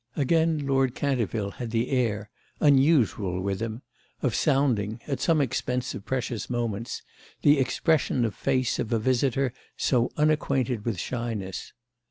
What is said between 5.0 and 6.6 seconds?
at some expense of precious